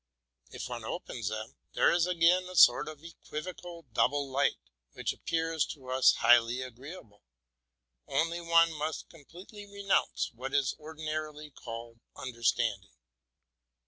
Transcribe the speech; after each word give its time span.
If 0.49 0.67
one 0.67 0.83
opens 0.83 1.27
them, 1.29 1.57
there 1.73 1.91
is 1.91 2.07
again 2.07 2.45
a 2.45 2.55
sort 2.55 2.87
of 2.87 3.03
equivocal 3.03 3.85
double 3.93 4.27
light, 4.31 4.57
which 4.93 5.13
appears 5.13 5.63
to 5.75 5.91
us 5.91 6.13
highly 6.15 6.59
agreeable: 6.63 7.21
only 8.07 8.41
one 8.41 8.73
must 8.73 9.09
completely 9.09 9.67
renounce 9.67 10.31
what 10.33 10.55
is 10.55 10.73
ordinarily 10.79 11.51
called 11.51 11.99
understanding. 12.15 12.95